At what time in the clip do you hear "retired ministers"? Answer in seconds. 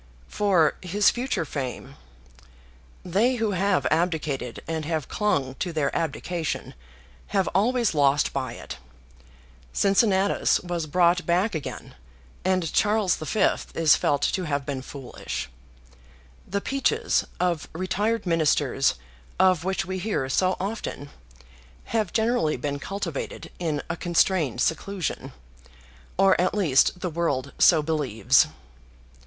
17.71-18.95